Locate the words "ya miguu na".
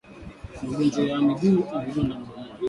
1.09-1.79